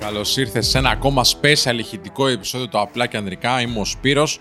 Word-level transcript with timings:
Καλώς 0.00 0.36
ήρθες 0.36 0.66
σε 0.66 0.78
ένα 0.78 0.90
ακόμα 0.90 1.22
special 1.24 1.78
ηχητικό 1.78 2.26
επεισόδιο 2.26 2.68
του 2.68 2.80
Απλά 2.80 3.06
και 3.06 3.16
Ανδρικά. 3.16 3.60
Είμαι 3.60 3.80
ο 3.80 3.84
Σπύρος 3.84 4.38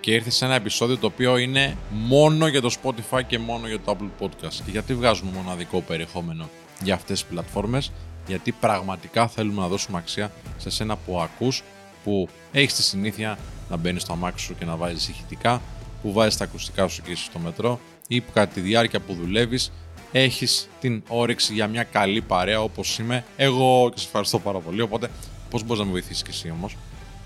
και 0.00 0.12
ήρθε 0.12 0.30
σε 0.30 0.44
ένα 0.44 0.54
επεισόδιο 0.54 0.98
το 0.98 1.06
οποίο 1.06 1.36
είναι 1.36 1.76
μόνο 1.90 2.46
για 2.46 2.60
το 2.60 2.70
Spotify 2.82 3.20
και 3.26 3.38
μόνο 3.38 3.66
για 3.66 3.80
το 3.80 3.96
Apple 3.96 4.24
Podcast. 4.24 4.54
Και 4.64 4.70
γιατί 4.70 4.94
βγάζουμε 4.94 5.30
μοναδικό 5.34 5.80
περιεχόμενο 5.80 6.48
για 6.82 6.94
αυτές 6.94 7.20
τις 7.20 7.30
πλατφόρμες, 7.30 7.92
γιατί 8.26 8.52
πραγματικά 8.52 9.28
θέλουμε 9.28 9.60
να 9.60 9.68
δώσουμε 9.68 9.98
αξία 9.98 10.32
σε 10.56 10.70
σένα 10.70 10.96
που 10.96 11.20
ακούς, 11.20 11.62
που 12.04 12.28
έχεις 12.52 12.74
τη 12.74 12.82
συνήθεια 12.82 13.38
να 13.68 13.76
μπαίνεις 13.76 14.02
στο 14.02 14.12
αμάξι 14.12 14.44
σου 14.44 14.54
και 14.58 14.64
να 14.64 14.76
βάζεις 14.76 15.08
ηχητικά, 15.08 15.62
που 16.02 16.12
βάζεις 16.12 16.36
τα 16.36 16.44
ακουστικά 16.44 16.88
σου 16.88 17.02
και 17.02 17.10
είσαι 17.10 17.24
στο 17.24 17.38
μετρό 17.38 17.80
ή 18.08 18.20
που 18.20 18.32
κατά 18.32 18.52
τη 18.52 18.60
διάρκεια 18.60 19.00
που 19.00 19.14
δουλεύεις 19.14 19.72
έχεις 20.12 20.68
την 20.80 21.02
όρεξη 21.08 21.54
για 21.54 21.66
μια 21.66 21.82
καλή 21.82 22.20
παρέα 22.20 22.62
όπως 22.62 22.98
είμαι 22.98 23.24
εγώ 23.36 23.90
και 23.94 23.98
σε 23.98 24.06
ευχαριστώ 24.06 24.38
πάρα 24.38 24.58
πολύ. 24.58 24.80
Οπότε 24.80 25.10
πώς 25.50 25.62
μπορείς 25.62 25.78
να 25.78 25.84
με 25.84 25.90
βοηθήσεις 25.90 26.22
και 26.22 26.30
εσύ 26.30 26.50
όμως 26.50 26.76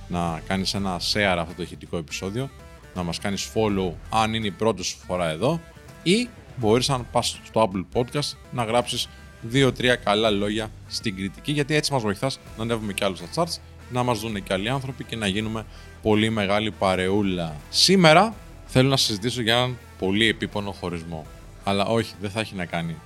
να 0.09 0.43
κάνεις 0.47 0.75
ένα 0.75 1.01
share 1.13 1.37
αυτό 1.39 1.55
το 1.57 1.63
ηχητικό 1.63 1.97
επεισόδιο, 1.97 2.51
να 2.95 3.03
μας 3.03 3.19
κάνεις 3.19 3.51
follow 3.55 3.93
αν 4.11 4.35
είναι 4.35 4.47
η 4.47 4.51
πρώτη 4.51 4.83
σου 4.83 4.97
φορά 5.07 5.29
εδώ 5.29 5.61
ή 6.03 6.29
μπορείς 6.57 6.89
να 6.89 6.99
πας 6.99 7.41
στο 7.45 7.71
Apple 7.71 7.99
Podcast 7.99 8.37
να 8.53 8.65
γράψεις 8.65 9.09
δύο-τρία 9.41 9.95
καλά 9.95 10.31
λόγια 10.31 10.71
στην 10.89 11.17
κριτική 11.17 11.53
γιατί 11.53 11.75
έτσι 11.75 11.93
μας 11.93 12.03
βοηθάς 12.03 12.39
να 12.57 12.63
ανέβουμε 12.63 12.93
κι 12.93 13.05
άλλους 13.05 13.19
στα 13.19 13.29
charts, 13.35 13.57
να 13.91 14.03
μας 14.03 14.21
δουν 14.21 14.43
και 14.43 14.53
άλλοι 14.53 14.69
άνθρωποι 14.69 15.05
και 15.05 15.17
να 15.17 15.27
γίνουμε 15.27 15.67
πολύ 16.03 16.31
μεγάλη 16.31 16.71
παρεούλα. 16.71 17.57
Σήμερα 17.71 18.35
θέλω 18.67 18.89
να 18.89 18.97
συζητήσω 18.97 19.43
για 19.43 19.55
έναν 19.55 19.79
πολύ 19.99 20.29
επίπονο 20.29 20.73
χωρισμό. 20.73 21.27
Αλλά 21.65 21.85
όχι, 21.85 22.15
δεν 22.21 22.31
θα 22.31 22.41
έχει 22.41 22.55
να 22.55 22.67
κάνει 22.67 22.97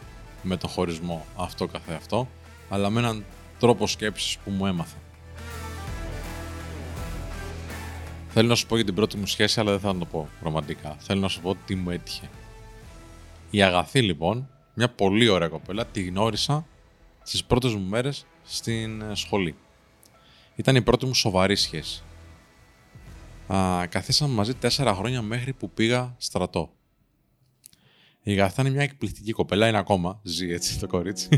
με 0.43 0.57
το 0.57 0.69
χωρισμό 0.69 1.27
αυτό 1.37 1.67
καθεαυτό, 1.67 2.29
αλλά 2.69 2.91
με 2.91 3.01
έναν 3.01 3.25
τρόπο 3.59 3.87
σκέψης 3.87 4.39
που 4.45 4.51
μου 4.51 4.67
έμαθα. 4.67 4.97
Θέλω 8.29 8.49
να 8.49 8.55
σου 8.55 8.67
πω 8.67 8.77
για 8.77 8.85
την 8.85 8.95
πρώτη 8.95 9.17
μου 9.17 9.27
σχέση, 9.27 9.61
αλλά 9.61 9.71
δεν 9.71 9.81
θα 9.81 9.99
το 9.99 10.05
πω 10.05 10.29
ρομαντικά. 10.43 10.97
Θέλω 10.99 11.21
να 11.21 11.29
σου 11.29 11.41
πω 11.41 11.57
τι 11.67 11.75
μου 11.75 11.91
έτυχε. 11.91 12.31
Η 13.51 13.63
Αγαθή 13.63 14.03
λοιπόν, 14.03 14.49
μια 14.75 14.89
πολύ 14.89 15.29
ωραία 15.29 15.49
κοπέλα, 15.49 15.87
τη 15.87 16.03
γνώρισα 16.03 16.67
στις 17.23 17.45
πρώτες 17.45 17.75
μου 17.75 17.89
μέρες 17.89 18.27
στην 18.43 19.03
ε, 19.03 19.15
σχολή. 19.15 19.55
Ήταν 20.57 20.77
η 20.77 20.83
πρώτη 20.83 21.07
μου 21.07 21.15
σοβαρή 21.15 21.57
σχέση. 21.57 22.03
Α, 23.55 23.87
καθίσαμε 23.87 24.35
μαζί 24.35 24.55
τέσσερα 24.55 24.95
χρόνια 24.95 25.23
μέχρι 25.23 25.53
που 25.53 25.71
πήγα 25.71 26.15
στρατό. 26.19 26.71
Η 28.29 28.35
Γαθά 28.35 28.63
είναι 28.63 28.71
μια 28.71 28.83
εκπληκτική 28.83 29.33
κοπέλα, 29.33 29.69
είναι 29.69 29.79
ακόμα. 29.79 30.21
Ζει 30.23 30.53
έτσι 30.53 30.79
το 30.79 30.87
κορίτσι. 30.87 31.29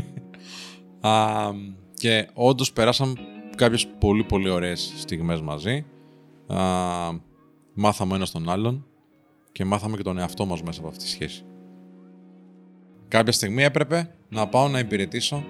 Α, 1.09 1.49
και 1.93 2.29
όντως 2.33 2.73
περάσαμε 2.73 3.13
κάποιες 3.55 3.87
πολύ 3.87 4.23
πολύ 4.23 4.49
ωραίες 4.49 4.93
στιγμές 4.97 5.41
μαζί. 5.41 5.85
Α, 6.47 6.57
μάθαμε 7.73 8.15
ένας 8.15 8.31
τον 8.31 8.49
άλλον 8.49 8.85
και 9.51 9.65
μάθαμε 9.65 9.97
και 9.97 10.03
τον 10.03 10.17
εαυτό 10.17 10.45
μας 10.45 10.61
μέσα 10.61 10.79
από 10.79 10.87
αυτή 10.87 11.03
τη 11.03 11.09
σχέση. 11.09 11.43
Κάποια 13.07 13.31
στιγμή 13.31 13.63
έπρεπε 13.63 14.15
να 14.29 14.47
πάω 14.47 14.67
να 14.67 14.79
υπηρετήσω 14.79 15.43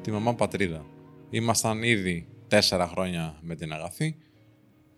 τη 0.00 0.10
μαμά 0.10 0.34
πατρίδα. 0.34 0.84
Ήμασταν 1.30 1.82
ήδη 1.82 2.28
τέσσερα 2.48 2.88
χρόνια 2.88 3.38
με 3.40 3.54
την 3.54 3.72
αγαθή, 3.72 4.16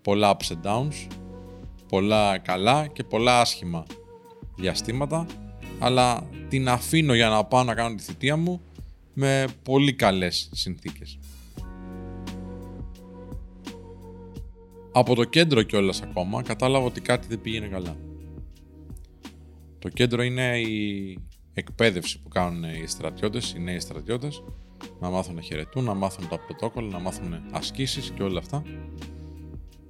πολλά 0.02 0.36
ups 0.36 0.54
and 0.54 0.66
downs, 0.66 1.06
πολλά 1.88 2.38
καλά 2.38 2.86
και 2.86 3.04
πολλά 3.04 3.40
άσχημα 3.40 3.86
διαστήματα 4.56 5.26
αλλά 5.78 6.28
την 6.48 6.68
αφήνω 6.68 7.14
για 7.14 7.28
να 7.28 7.44
πάω 7.44 7.64
να 7.64 7.74
κάνω 7.74 7.94
τη 7.94 8.02
θητεία 8.02 8.36
μου 8.36 8.60
με 9.12 9.46
πολύ 9.62 9.92
καλές 9.92 10.48
συνθήκες. 10.52 11.18
Από 14.92 15.14
το 15.14 15.24
κέντρο 15.24 15.62
κιόλας 15.62 16.02
ακόμα 16.02 16.42
κατάλαβα 16.42 16.86
ότι 16.86 17.00
κάτι 17.00 17.26
δεν 17.28 17.40
πήγαινε 17.40 17.66
καλά. 17.66 17.96
Το 19.78 19.88
κέντρο 19.88 20.22
είναι 20.22 20.58
η 20.58 21.18
εκπαίδευση 21.52 22.22
που 22.22 22.28
κάνουν 22.28 22.64
οι 22.64 22.86
στρατιώτες, 22.86 23.52
οι 23.52 23.60
νέοι 23.60 23.80
στρατιώτες, 23.80 24.42
να 25.00 25.10
μάθουν 25.10 25.34
να 25.34 25.40
χαιρετούν, 25.40 25.84
να 25.84 25.94
μάθουν 25.94 26.28
τα 26.28 26.38
πρωτόκολλα, 26.38 26.88
να 26.88 26.98
μάθουν 26.98 27.34
ασκήσεις 27.50 28.10
και 28.10 28.22
όλα 28.22 28.38
αυτά. 28.38 28.62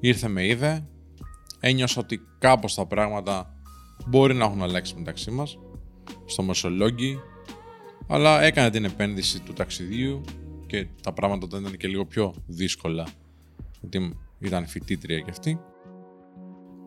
Ήρθε 0.00 0.28
με 0.28 0.46
είδε, 0.46 0.86
ένιωσα 1.60 2.00
ότι 2.00 2.20
κάπως 2.38 2.74
τα 2.74 2.86
πράγματα 2.86 3.54
μπορεί 4.06 4.34
να 4.34 4.44
έχουν 4.44 4.62
αλλάξει 4.62 4.94
μεταξύ 4.96 5.30
μας 5.30 5.58
στο 6.24 6.42
Μεσολόγγι, 6.42 7.20
αλλά 8.06 8.42
έκανε 8.42 8.70
την 8.70 8.84
επένδυση 8.84 9.40
του 9.40 9.52
ταξιδίου 9.52 10.20
και 10.66 10.86
τα 11.02 11.12
πράγματα 11.12 11.46
τότε 11.46 11.62
ήταν 11.62 11.76
και 11.76 11.88
λίγο 11.88 12.04
πιο 12.04 12.34
δύσκολα, 12.46 13.06
γιατί 13.80 14.16
ήταν 14.38 14.66
φοιτήτρια 14.66 15.20
κι 15.20 15.30
αυτή. 15.30 15.60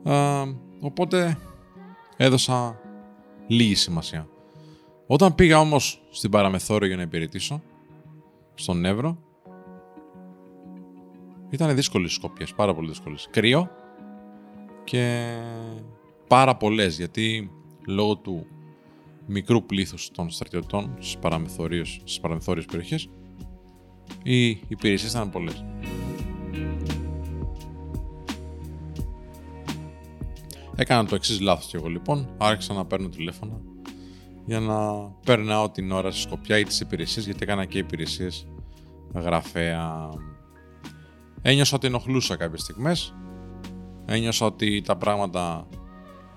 Α, 0.04 0.44
οπότε 0.80 1.38
έδωσα 2.18 2.80
λίγη 3.48 3.76
σημασία. 3.76 4.28
Όταν 5.08 5.36
πήγα 5.36 5.60
όμως 5.60 6.04
στην 6.12 6.32
παραμεθόριο 6.32 6.88
για 6.88 6.96
να 6.96 7.02
υπηρετήσω, 7.02 7.62
στον 8.54 8.86
Εύρο, 8.86 9.18
ήταν 11.50 11.76
δύσκολες 11.76 12.14
σκόπιε, 12.14 12.46
πάρα 12.56 12.74
πολύ 12.74 12.88
δύσκολες. 12.88 13.28
Κρύο 13.32 13.70
και 14.84 15.36
πάρα 16.28 16.56
πολλές 16.56 16.98
γιατί 16.98 17.52
λόγω 17.86 18.16
του 18.16 18.46
μικρού 19.26 19.66
πλήθους 19.66 20.12
των 20.12 20.30
στρατιωτών 20.30 20.96
στις 21.00 21.18
παραμεθόριες 22.22 22.66
περιοχές, 22.72 23.10
οι 24.24 24.50
υπηρεσίες 24.50 25.12
ήταν 25.12 25.30
πολλές. 25.30 25.66
Έκανα 30.76 31.06
το 31.06 31.16
εξής 31.16 31.40
λάθος 31.40 31.66
και 31.66 31.78
εγώ 31.78 31.88
λοιπόν. 31.88 32.36
Άρχισα 32.38 32.74
να 32.74 32.86
παίρνω 32.86 33.10
τηλέφωνα 33.10 33.62
για 34.46 34.60
να 34.60 35.10
περνάω 35.26 35.70
την 35.70 35.92
ώρα 35.92 36.12
στη 36.12 36.22
Σκοπιά 36.22 36.58
ή 36.58 36.64
τις 36.64 36.80
υπηρεσίες, 36.80 37.26
γιατί 37.26 37.40
έκανα 37.44 37.66
και 37.66 37.78
υπηρεσίες 37.78 38.48
γραφέα. 39.14 40.10
Ένιωσα 41.42 41.76
ότι 41.76 41.88
ενοχλούσα 41.88 42.36
κάποιες 42.36 42.62
στιγμές. 42.62 43.16
Ένιωσα 44.06 44.46
ότι 44.46 44.82
τα 44.82 44.98
πράγματα 44.98 45.68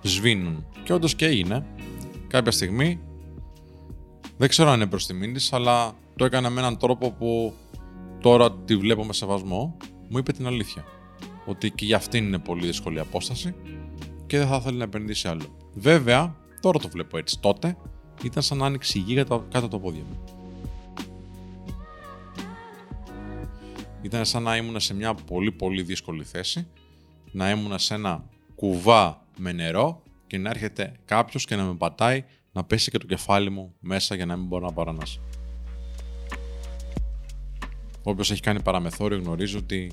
σβήνουν. 0.03 0.67
Και 0.85 0.93
όντως 0.93 1.15
και 1.15 1.27
έγινε 1.27 1.67
κάποια 2.35 2.53
στιγμή, 2.53 3.01
δεν 4.37 4.49
ξέρω 4.49 4.71
αν 4.71 4.77
είναι 4.77 4.87
προς 4.87 5.07
τιμήν 5.07 5.35
τη, 5.35 5.49
αλλά 5.51 5.95
το 6.17 6.25
έκανα 6.25 6.51
με 6.51 6.61
έναν 6.61 6.79
τρόπο 6.79 7.11
που 7.11 7.55
τώρα 8.21 8.53
τη 8.53 8.77
βλέπω 8.77 9.05
με 9.05 9.13
σεβασμό, 9.13 9.77
μου 10.09 10.19
είπε 10.19 10.33
την 10.33 10.47
αλήθεια. 10.47 10.85
Ότι 11.47 11.71
και 11.71 11.85
για 11.85 11.97
αυτήν 11.97 12.25
είναι 12.25 12.39
πολύ 12.39 12.67
δύσκολη 12.67 13.01
απόσταση 13.01 13.55
και 14.27 14.39
δεν 14.39 14.47
θα 14.47 14.57
ήθελε 14.57 14.77
να 14.77 14.85
επενδύσει 14.85 15.29
άλλο. 15.29 15.45
Βέβαια, 15.75 16.37
τώρα 16.61 16.79
το 16.79 16.89
βλέπω 16.89 17.19
έτσι. 17.19 17.41
Τότε 17.41 17.77
ήταν 18.23 18.43
σαν 18.43 18.59
να 18.59 18.67
άνοιξε 18.67 18.99
η 18.99 19.03
γη 19.07 19.15
κάτω 19.15 19.45
από 19.53 19.69
το 19.69 19.79
πόδια 19.79 20.03
μου. 20.09 20.25
Ήταν 24.03 24.25
σαν 24.25 24.43
να 24.43 24.57
ήμουν 24.57 24.81
σε 24.81 24.95
μια 24.95 25.15
πολύ 25.15 25.53
πολύ 25.53 25.83
δύσκολη 25.83 26.25
θέση, 26.25 26.67
να 27.33 27.51
ήμουν 27.51 27.79
σε 27.79 27.95
ένα 27.95 28.25
κουβά 28.55 29.27
με 29.37 29.53
νερό 29.53 30.03
και 30.27 30.39
να 30.39 30.51
έρχεται 30.51 30.93
κάποιος 31.05 31.45
και 31.45 31.57
να 31.57 31.65
με 31.65 31.75
πατάει 31.75 32.25
να 32.53 32.65
πέσει 32.65 32.91
και 32.91 32.99
το 32.99 33.07
κεφάλι 33.07 33.51
μου 33.51 33.75
μέσα 33.81 34.15
για 34.15 34.27
να 34.27 34.37
μην 34.37 34.47
μπορώ 34.47 34.67
να 34.67 34.73
παρανάσω. 34.73 35.21
Όποιος 38.03 38.31
έχει 38.31 38.41
κάνει 38.41 38.63
παραμεθόριο 38.63 39.19
γνωρίζει 39.19 39.57
ότι 39.57 39.93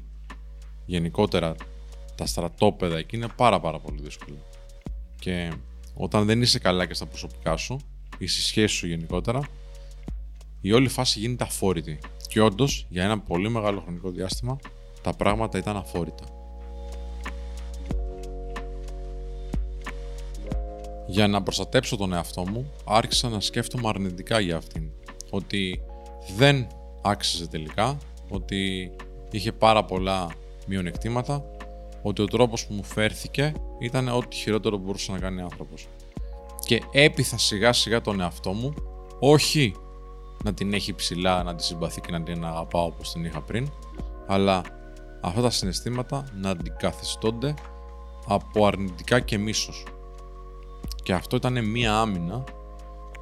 γενικότερα 0.86 1.56
τα 2.16 2.26
στρατόπεδα 2.26 2.98
εκεί 2.98 3.16
είναι 3.16 3.28
πάρα 3.36 3.60
πάρα 3.60 3.80
πολύ 3.80 4.02
δύσκολα. 4.02 4.38
Και 5.20 5.52
όταν 5.94 6.26
δεν 6.26 6.42
είσαι 6.42 6.60
καλά 6.60 6.86
και 6.86 6.94
στα 6.94 7.06
προσωπικά 7.06 7.58
σου 7.58 7.80
ή 8.18 8.28
στη 8.28 8.42
σχέση 8.42 8.76
σου 8.76 8.88
γενικότερα, 8.88 9.42
η 10.62 10.72
όλη 10.72 10.88
φάση 10.88 11.20
γίνεται 11.20 11.44
αφόρητη. 11.44 12.00
Και 12.28 12.42
όντως, 12.42 12.86
για 12.90 13.04
ένα 13.04 13.20
πολύ 13.20 13.50
μεγάλο 13.50 13.80
χρονικό 13.82 14.10
διάστημα, 14.10 14.58
τα 15.02 15.14
πράγματα 15.14 15.58
ήταν 15.58 15.78
αφόρητα. 15.78 16.41
Για 21.12 21.28
να 21.28 21.44
προστατέψω 21.44 21.98
τον 21.98 22.14
εαυτό 22.14 22.46
μου, 22.48 22.72
άρχισα 22.86 23.30
να 23.30 23.40
σκέφτομαι 23.40 23.88
αρνητικά 23.88 24.40
για 24.40 24.58
αυτήν. 24.58 24.90
Ότι 25.30 25.82
δεν 26.38 26.68
άξιζε 27.02 27.48
τελικά, 27.48 27.98
ότι 28.30 28.92
είχε 29.32 29.52
πάρα 29.52 29.86
πολλά 29.86 30.30
μειονεκτήματα, 30.66 31.44
ότι 32.02 32.22
ο 32.22 32.26
τρόπος 32.26 32.68
που 32.68 32.74
μου 32.74 32.84
φέρθηκε 32.84 33.54
ήταν 33.80 34.08
ό,τι 34.08 34.36
χειρότερο 34.36 34.78
μπορούσε 34.78 35.12
να 35.12 35.20
κάνει 35.20 35.42
άνθρωπος. 35.42 35.88
Και 36.66 36.82
έπειθα 36.92 37.38
σιγά 37.38 37.74
σιγά 37.74 38.02
τον 38.02 38.22
εαυτό 38.22 38.54
μου, 38.54 38.74
όχι 39.20 39.76
να 40.44 40.54
την 40.54 40.74
έχει 40.74 40.94
ψηλά, 40.94 41.44
να 41.44 41.56
τη 41.56 41.64
συμπαθεί 41.64 42.02
και 42.02 42.12
να 42.12 42.24
την 42.24 42.46
αγαπάω 42.46 42.86
όπως 42.86 43.12
την 43.12 43.26
είχα 43.26 43.42
πριν, 43.42 43.70
αλλά 44.28 44.62
αυτά 45.22 45.42
τα 45.42 45.50
συναισθήματα 45.50 46.24
να 46.42 46.50
αντικαθιστώνται 46.50 47.54
από 48.28 48.66
αρνητικά 48.66 49.20
και 49.20 49.38
μίσος. 49.38 49.86
Και 51.04 51.14
αυτό 51.14 51.36
ήταν 51.36 51.66
μία 51.66 52.00
άμυνα 52.00 52.44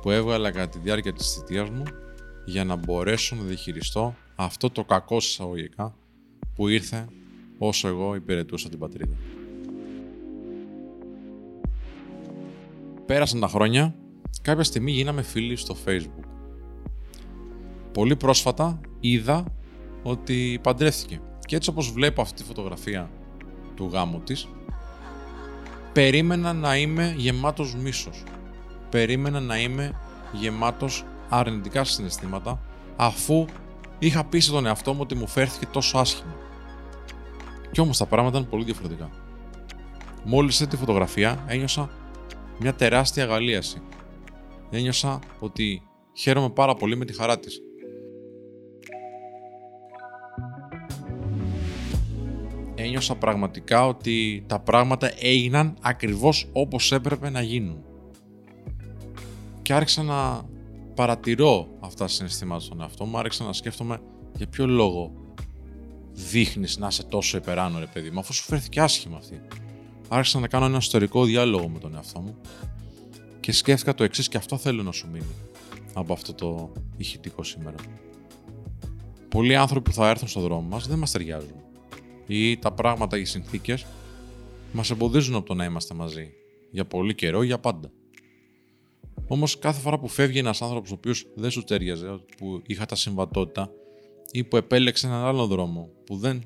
που 0.02 0.12
έβγαλα 0.12 0.52
κατά 0.52 0.70
τη 0.70 0.80
διάρκεια 0.80 1.14
της 1.14 1.34
θητείας 1.34 1.70
μου 1.70 1.84
για 2.46 2.64
να 2.64 2.76
μπορέσω 2.76 3.36
να 3.36 3.42
διαχειριστώ 3.42 4.16
αυτό 4.36 4.70
το 4.70 4.84
κακό 4.84 5.16
εισαγωγικά 5.16 5.96
που 6.56 6.68
ήρθε 6.68 7.08
όσο 7.58 7.88
εγώ 7.88 8.16
υπηρετούσα 8.16 8.70
την 8.70 8.80
πατρίδα. 8.80 9.16
Πέρασαν 13.06 13.40
τα 13.40 13.48
χρόνια, 13.48 13.96
κάποια 14.42 14.64
στιγμή 14.64 14.92
γίναμε 14.92 15.22
φίλοι 15.22 15.56
στο 15.56 15.76
facebook. 15.86 16.28
Πολύ 17.92 18.16
πρόσφατα 18.16 18.80
είδα 19.00 19.46
ότι 20.04 20.60
παντρεύτηκε. 20.64 21.22
Και 21.46 21.56
έτσι 21.56 21.70
όπως 21.70 21.92
βλέπω 21.92 22.22
αυτή 22.22 22.42
τη 22.42 22.44
φωτογραφία 22.44 23.10
του 23.76 23.90
γάμου 23.92 24.20
της, 24.20 24.48
περίμενα 25.94 26.54
να 26.54 26.78
είμαι 26.78 27.14
γεμάτος 27.18 27.76
μίσος. 27.76 28.24
Περίμενα 28.90 29.40
να 29.40 29.60
είμαι 29.60 30.00
γεμάτος 30.32 31.06
αρνητικά 31.30 31.84
συναισθήματα, 31.84 32.62
αφού 32.96 33.46
είχα 34.00 34.24
πει 34.24 34.40
στον 34.40 34.66
εαυτό 34.66 34.94
μου 34.94 35.00
ότι 35.02 35.16
μου 35.16 35.28
φέρθηκε 35.28 35.66
τόσο 35.66 35.98
άσχημα. 35.98 36.36
Κι 37.72 37.82
όμως 37.82 37.98
τα 37.98 38.06
πράγματα 38.06 38.38
ήταν 38.38 38.50
πολύ 38.50 38.64
διαφορετικά. 38.64 39.10
Μόλις 40.24 40.58
τη 40.58 40.78
φωτογραφία 40.78 41.44
ένιωσα 41.48 41.90
μια 42.60 42.74
τεράστια 42.74 43.24
αγαλίαση. 43.24 43.82
Ένιωσα 44.70 45.20
ότι 45.40 45.82
χαίρομαι 46.14 46.50
πάρα 46.50 46.76
πολύ 46.76 46.98
με 46.98 47.06
τη 47.06 47.14
χαρά 47.14 47.40
της. 47.40 47.62
Ένιωσα 53.00 53.16
πραγματικά 53.16 53.88
ότι 53.88 54.44
τα 54.48 54.60
πράγματα 54.60 55.12
έγιναν 55.19 55.78
ακριβώς 55.81 56.50
όπως 56.51 56.92
έπρεπε 56.92 57.30
να 57.30 57.42
γίνουν. 57.42 57.84
Και 59.62 59.74
άρχισα 59.74 60.04
να 60.04 60.42
παρατηρώ 60.96 61.68
αυτά 61.80 62.04
τα 62.04 62.12
συναισθήματα 62.12 62.60
στον 62.60 62.81
εαυτό 62.81 63.06
μου, 63.06 63.18
άρχισα 63.18 63.44
να 63.44 63.54
σκέφτομαι 63.54 64.00
για 64.36 64.48
ποιο 64.48 64.68
λόγο 64.68 65.12
δείχνεις 66.12 66.78
να 66.78 66.88
είσαι 66.88 67.04
τόσο 67.04 67.38
υπεράνω 67.38 67.80
ρε 67.80 67.86
παιδί 67.94 68.10
μου, 68.10 68.19
αφού 68.19 68.34
σου 68.34 68.44
φέρθηκε 68.44 68.81
άσχημα 68.81 69.18
αυτή 69.18 69.42
άρχισα 70.07 70.40
να 70.40 70.48
κάνω 70.48 70.66
ένα 70.66 70.78
ιστορικό 70.78 71.24
διάλογο 71.25 71.68
με 71.69 71.80
τον 71.80 71.95
εαυτό 71.95 72.19
μου 72.19 72.36
και 73.40 73.52
σκέφτηκα 73.52 73.94
το 73.94 74.04
εξής 74.04 74.28
και 74.28 74.38
αυτό 74.38 74.57
θέλω 74.57 74.84
να 74.84 74.92
σου 74.92 75.07
μείνει 75.12 75.36
από 75.94 76.13
αυτό 76.13 76.34
το 76.34 76.72
ηχητικό 76.98 77.44
σήμερα. 77.44 77.75
Πολλοί 79.30 79.56
άνθρωποι 79.56 79.90
που 79.90 79.95
θα 79.95 80.10
έρθουν 80.10 80.28
στον 80.28 80.42
δρόμο 80.42 80.68
μας 80.69 80.88
δεν 80.88 80.98
μας 80.98 81.12
ταιριάζουν 81.12 81.69
ή 82.31 82.58
τα 82.58 82.72
πράγματα, 82.72 83.18
οι 83.18 83.26
συνθήκες 83.26 83.86
μας 84.72 84.90
εμποδίζουν 84.90 85.36
από 85.36 85.46
το 85.46 85.54
να 85.54 85.66
είμαστε 85.66 85.94
μαζί 85.94 86.31
για 86.72 86.86
πολύ 86.86 87.16
καιρό 87.16 87.44
ή 87.44 87.46
για 87.46 87.60
πάντα. 87.60 87.92
Όμως, 89.28 89.60
κάθε 89.60 89.81
φορά 89.81 90.00
που 90.00 90.08
φεύγει 90.08 90.40
ένας 90.40 90.62
άνθρωπος 90.62 90.92
ο 90.92 90.94
οποίος 90.94 91.28
δεν 91.36 91.52
σου 91.52 91.64
τέριαζε, 91.64 92.20
που 92.38 92.62
είχα 92.66 92.86
τα 92.86 92.96
συμβατότητα 92.96 93.72
ή 94.31 94.44
που 94.44 94.58
επέλεξε 94.58 95.08
έναν 95.08 95.26
άλλο 95.26 95.48
δρόμο 95.48 95.90
που 96.06 96.18
δεν 96.18 96.42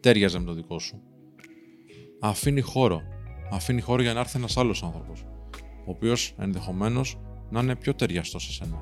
τέριαζε 0.00 0.38
με 0.38 0.44
το 0.44 0.52
δικό 0.52 0.78
σου, 0.78 1.02
αφήνει 2.20 2.60
χώρο. 2.60 3.02
Αφήνει 3.52 3.80
χώρο 3.80 4.02
για 4.02 4.12
να 4.12 4.20
έρθει 4.20 4.38
ένας 4.38 4.56
άλλος 4.56 4.82
άνθρωπος, 4.82 5.24
ο 5.86 5.90
οποίος 5.90 6.34
ενδεχομένως 6.38 7.18
να 7.50 7.60
είναι 7.60 7.76
πιο 7.76 7.94
ταιριαστός 7.94 8.44
σε 8.44 8.52
σένα. 8.52 8.78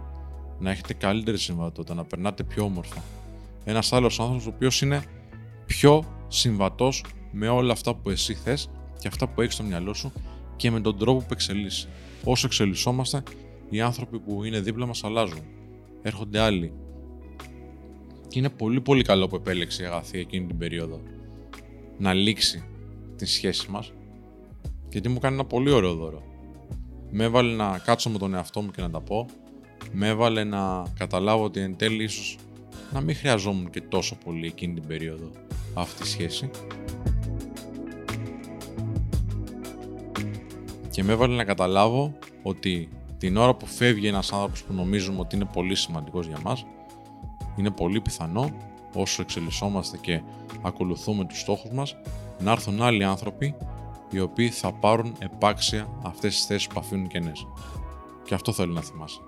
Να 0.58 0.70
έχετε 0.70 0.94
καλύτερη 0.94 1.38
συμβατότητα, 1.38 1.94
να 1.94 2.04
περνάτε 2.04 2.42
πιο 2.42 2.64
όμορφα. 2.64 3.02
Ένας 3.64 3.92
άλλος 3.92 4.20
άνθρωπος 4.20 4.46
ο 4.46 4.50
οποίος 4.54 4.82
είναι 4.82 5.02
πιο 5.66 6.17
συμβατός 6.28 7.04
με 7.32 7.48
όλα 7.48 7.72
αυτά 7.72 7.94
που 7.94 8.10
εσύ 8.10 8.34
θες 8.34 8.70
και 8.98 9.08
αυτά 9.08 9.28
που 9.28 9.40
έχεις 9.40 9.54
στο 9.54 9.62
μυαλό 9.62 9.94
σου 9.94 10.12
και 10.56 10.70
με 10.70 10.80
τον 10.80 10.98
τρόπο 10.98 11.18
που 11.18 11.32
εξελίσσει. 11.32 11.88
Όσο 12.24 12.46
εξελισσόμαστε, 12.46 13.22
οι 13.70 13.80
άνθρωποι 13.80 14.18
που 14.18 14.44
είναι 14.44 14.60
δίπλα 14.60 14.86
μας 14.86 15.04
αλλάζουν. 15.04 15.42
Έρχονται 16.02 16.38
άλλοι. 16.38 16.72
Και 18.28 18.38
είναι 18.38 18.50
πολύ 18.50 18.80
πολύ 18.80 19.02
καλό 19.02 19.28
που 19.28 19.36
επέλεξε 19.36 19.82
η 19.82 19.86
αγαθή 19.86 20.18
εκείνη 20.18 20.46
την 20.46 20.58
περίοδο 20.58 21.00
να 21.98 22.14
λήξει 22.14 22.64
τη 23.16 23.26
σχέση 23.26 23.70
μας 23.70 23.92
γιατί 24.90 25.08
μου 25.08 25.18
κάνει 25.18 25.34
ένα 25.34 25.44
πολύ 25.44 25.70
ωραίο 25.70 25.94
δώρο. 25.94 26.22
Με 27.10 27.24
έβαλε 27.24 27.54
να 27.54 27.78
κάτσω 27.78 28.10
με 28.10 28.18
τον 28.18 28.34
εαυτό 28.34 28.60
μου 28.60 28.70
και 28.70 28.80
να 28.80 28.90
τα 28.90 29.00
πω. 29.00 29.26
Με 29.92 30.08
έβαλε 30.08 30.44
να 30.44 30.82
καταλάβω 30.98 31.44
ότι 31.44 31.60
εν 31.60 31.76
τέλει 31.76 32.04
ίσως 32.04 32.38
να 32.92 33.00
μην 33.00 33.16
χρειαζόμουν 33.16 33.70
και 33.70 33.80
τόσο 33.80 34.18
πολύ 34.24 34.46
εκείνη 34.46 34.74
την 34.74 34.86
περίοδο 34.86 35.30
αυτή 35.80 36.02
τη 36.02 36.08
σχέση. 36.08 36.50
Και 40.90 41.04
με 41.04 41.12
έβαλε 41.12 41.36
να 41.36 41.44
καταλάβω 41.44 42.18
ότι 42.42 42.88
την 43.18 43.36
ώρα 43.36 43.54
που 43.54 43.66
φεύγει 43.66 44.06
ένας 44.06 44.32
άνθρωπος 44.32 44.62
που 44.62 44.72
νομίζουμε 44.72 45.20
ότι 45.20 45.36
είναι 45.36 45.48
πολύ 45.52 45.74
σημαντικός 45.74 46.26
για 46.26 46.38
μας, 46.44 46.66
είναι 47.56 47.70
πολύ 47.70 48.00
πιθανό 48.00 48.50
όσο 48.94 49.22
εξελισσόμαστε 49.22 49.96
και 49.96 50.22
ακολουθούμε 50.62 51.24
τους 51.24 51.40
στόχους 51.40 51.70
μας, 51.70 51.96
να 52.38 52.50
έρθουν 52.50 52.82
άλλοι 52.82 53.04
άνθρωποι 53.04 53.54
οι 54.10 54.20
οποίοι 54.20 54.48
θα 54.48 54.72
πάρουν 54.72 55.14
επάξια 55.18 55.88
αυτές 56.02 56.34
τις 56.34 56.44
θέσεις 56.44 56.66
που 56.66 56.80
αφήνουν 56.80 57.08
κενές. 57.08 57.46
Και 58.24 58.34
αυτό 58.34 58.52
θέλω 58.52 58.72
να 58.72 58.80
θυμάσαι. 58.80 59.20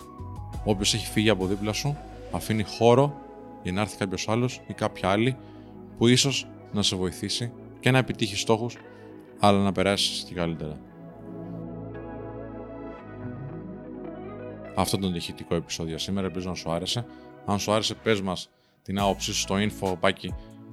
Όποιος 0.64 0.94
έχει 0.94 1.06
φύγει 1.06 1.28
από 1.28 1.46
δίπλα 1.46 1.72
σου, 1.72 1.96
αφήνει 2.32 2.62
χώρο 2.62 3.14
για 3.62 3.72
να 3.72 3.80
έρθει 3.80 3.96
κάποιος 3.96 4.28
άλλος 4.28 4.60
ή 4.66 4.72
κάποια 4.72 5.08
άλλη 5.10 5.36
που 6.00 6.06
ίσως 6.06 6.46
να 6.72 6.82
σε 6.82 6.96
βοηθήσει 6.96 7.52
και 7.80 7.90
να 7.90 7.98
επιτύχει 7.98 8.36
στόχους, 8.36 8.76
αλλά 9.40 9.58
να 9.58 9.72
περάσεις 9.72 10.22
και 10.22 10.34
καλύτερα. 10.34 10.80
Αυτό 14.76 14.96
ήταν 14.96 15.10
το 15.10 15.16
ηχητικό 15.16 15.54
επεισόδιο 15.54 15.98
σήμερα. 15.98 16.26
Ελπίζω 16.26 16.48
να 16.48 16.54
σου 16.54 16.70
άρεσε. 16.70 17.06
Αν 17.46 17.58
σου 17.58 17.72
άρεσε, 17.72 17.94
πες 17.94 18.20
μας 18.20 18.50
την 18.82 18.98
άποψή 18.98 19.32
σου 19.32 19.40
στο 19.40 19.54
info 19.58 19.96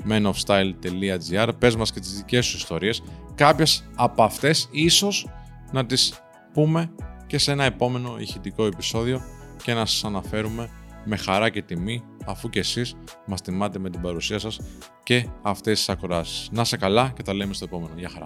menofstyle.gr 0.10 1.50
Πες 1.60 1.76
μας 1.76 1.92
και 1.92 2.00
τις 2.00 2.14
δικές 2.14 2.46
σου 2.46 2.58
ιστορίες. 2.58 3.04
Κάποιες 3.36 3.90
από 3.96 4.24
αυτές 4.24 4.70
ίσως 4.72 5.28
να 5.72 5.86
τις 5.86 6.22
πούμε 6.54 6.92
και 7.28 7.38
σε 7.38 7.52
ένα 7.52 7.64
επόμενο 7.64 8.16
ηχητικό 8.20 8.66
επεισόδιο 8.66 9.22
και 9.64 9.74
να 9.74 9.86
σας 9.86 10.04
αναφέρουμε 10.04 10.70
με 11.06 11.16
χαρά 11.16 11.50
και 11.50 11.62
τιμή 11.62 12.04
αφού 12.28 12.50
και 12.50 12.60
εσείς 12.60 12.96
μας 13.26 13.42
τιμάτε 13.42 13.80
με 13.80 13.90
την 13.90 14.02
παρουσία 14.02 14.40
σας 14.40 14.60
και 15.04 15.28
αυτές 15.42 15.78
τις 15.78 15.90
ακροάσεις. 15.90 16.50
Να 16.52 16.64
σε 16.64 16.78
καλά 16.78 17.12
και 17.16 17.24
τα 17.24 17.34
λέμε 17.34 17.54
στο 17.54 17.66
επόμενο. 17.66 17.94
Γεια 17.98 18.10
χαρά. 18.10 18.26